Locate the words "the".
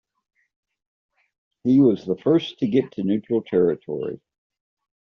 2.07-2.17